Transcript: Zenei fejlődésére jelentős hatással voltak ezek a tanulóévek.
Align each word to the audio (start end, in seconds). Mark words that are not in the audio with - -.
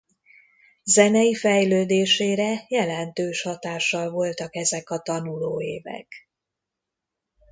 Zenei 0.83 1.33
fejlődésére 1.35 2.65
jelentős 2.67 3.41
hatással 3.41 4.09
voltak 4.11 4.55
ezek 4.55 4.89
a 4.89 4.99
tanulóévek. 4.99 6.07